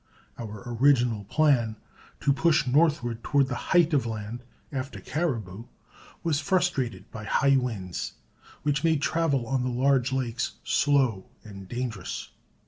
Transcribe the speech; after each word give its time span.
Our 0.39 0.63
original 0.65 1.25
plan, 1.25 1.75
to 2.21 2.33
push 2.33 2.65
northward 2.65 3.23
toward 3.23 3.49
the 3.49 3.55
"Height 3.69 3.93
of 3.93 4.07
Land" 4.07 4.39
after 4.71 4.99
caribou, 4.99 5.65
was 6.23 6.39
frustrated 6.39 7.11
by 7.11 7.25
high 7.25 7.57
winds, 7.57 8.13
which 8.63 8.83
made 8.83 9.03
travel 9.03 9.45
on 9.45 9.61
the 9.61 9.69
large 9.69 10.11
lakes 10.11 10.53
slow 10.63 11.27
and 11.43 11.67
dangerous. 11.69 12.29